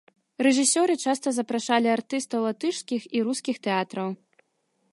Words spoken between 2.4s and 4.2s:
латышскіх і рускіх тэатраў.